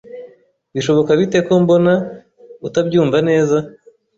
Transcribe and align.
Bishoboka 0.73 1.11
bite 1.19 1.39
ko 1.47 1.53
mbona 1.63 1.93
utabyumva 2.67 3.17
neza 3.29 3.57